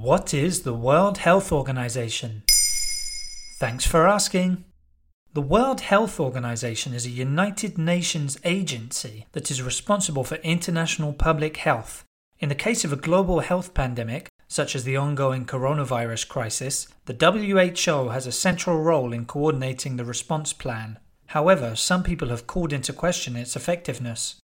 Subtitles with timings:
[0.00, 2.44] What is the World Health Organization?
[3.58, 4.64] Thanks for asking.
[5.34, 11.56] The World Health Organization is a United Nations agency that is responsible for international public
[11.56, 12.04] health.
[12.38, 17.16] In the case of a global health pandemic, such as the ongoing coronavirus crisis, the
[17.18, 21.00] WHO has a central role in coordinating the response plan.
[21.26, 24.36] However, some people have called into question its effectiveness.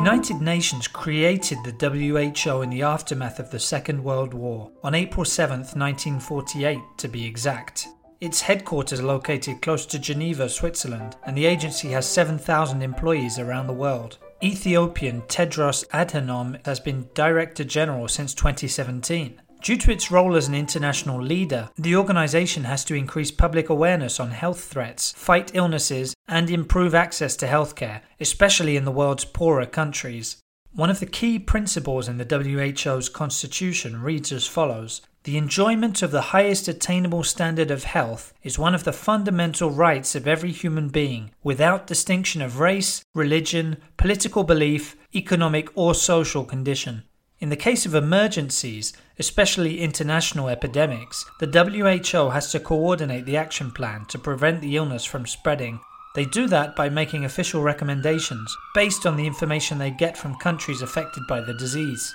[0.00, 5.26] United Nations created the WHO in the aftermath of the Second World War, on April
[5.26, 7.86] 7, 1948 to be exact.
[8.18, 13.66] Its headquarters are located close to Geneva, Switzerland, and the agency has 7,000 employees around
[13.66, 14.16] the world.
[14.42, 19.42] Ethiopian Tedros Adhanom has been Director General since 2017.
[19.60, 24.18] Due to its role as an international leader, the organization has to increase public awareness
[24.18, 29.66] on health threats, fight illnesses, and improve access to healthcare, especially in the world's poorer
[29.66, 30.38] countries.
[30.72, 36.10] One of the key principles in the WHO's constitution reads as follows The enjoyment of
[36.10, 40.88] the highest attainable standard of health is one of the fundamental rights of every human
[40.88, 47.02] being, without distinction of race, religion, political belief, economic, or social condition.
[47.40, 53.70] In the case of emergencies, especially international epidemics, the WHO has to coordinate the action
[53.70, 55.78] plan to prevent the illness from spreading.
[56.14, 60.80] They do that by making official recommendations based on the information they get from countries
[60.80, 62.14] affected by the disease.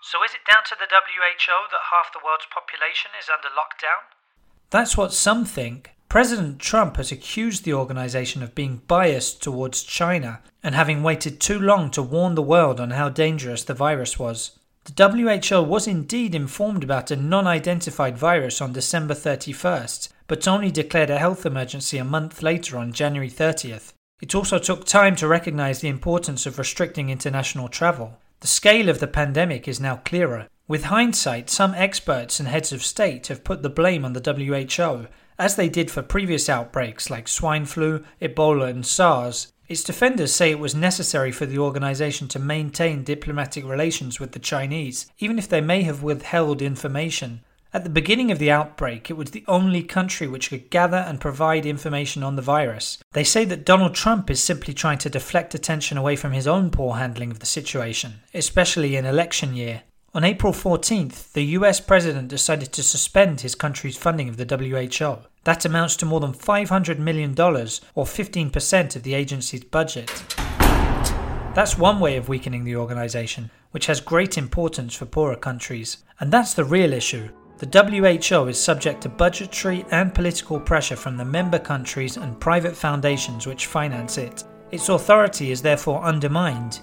[0.00, 4.08] So is it down to the WHO that half the world's population is under lockdown?
[4.70, 5.90] That's what some think.
[6.08, 11.60] President Trump has accused the organization of being biased towards China and having waited too
[11.60, 14.58] long to warn the world on how dangerous the virus was.
[14.84, 20.70] The WHO was indeed informed about a non identified virus on December 31st, but only
[20.70, 23.92] declared a health emergency a month later on January 30th.
[24.20, 28.18] It also took time to recognize the importance of restricting international travel.
[28.40, 30.48] The scale of the pandemic is now clearer.
[30.66, 35.08] With hindsight, some experts and heads of state have put the blame on the WHO,
[35.38, 39.52] as they did for previous outbreaks like swine flu, Ebola, and SARS.
[39.66, 44.38] Its defenders say it was necessary for the organization to maintain diplomatic relations with the
[44.38, 47.40] Chinese, even if they may have withheld information.
[47.72, 51.20] At the beginning of the outbreak, it was the only country which could gather and
[51.20, 52.98] provide information on the virus.
[53.14, 56.70] They say that Donald Trump is simply trying to deflect attention away from his own
[56.70, 59.82] poor handling of the situation, especially in election year.
[60.14, 65.26] On April 14th, the US president decided to suspend his country's funding of the WHO.
[65.44, 70.24] That amounts to more than $500 million, or 15% of the agency's budget.
[71.54, 75.98] That's one way of weakening the organisation, which has great importance for poorer countries.
[76.18, 77.28] And that's the real issue.
[77.58, 82.74] The WHO is subject to budgetary and political pressure from the member countries and private
[82.74, 84.42] foundations which finance it.
[84.72, 86.80] Its authority is therefore undermined.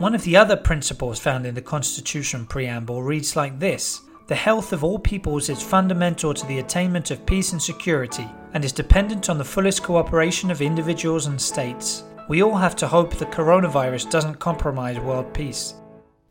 [0.00, 4.00] One of the other principles found in the Constitution preamble reads like this
[4.32, 8.64] The health of all peoples is fundamental to the attainment of peace and security, and
[8.64, 12.04] is dependent on the fullest cooperation of individuals and states.
[12.30, 15.74] We all have to hope the coronavirus doesn't compromise world peace.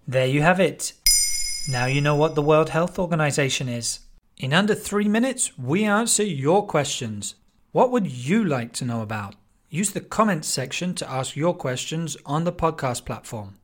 [0.08, 0.94] There you have it.
[1.70, 4.00] Now you know what the World Health Organization is.
[4.36, 7.36] In under three minutes, we answer your questions.
[7.72, 9.36] What would you like to know about?
[9.70, 13.60] Use the comments section to ask your questions on the podcast platform.